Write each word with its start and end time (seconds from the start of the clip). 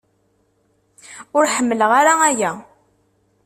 Ur 1.37 1.45
ḥemmleɣ 1.55 1.91
ara 1.99 2.13
aya. 2.29 2.51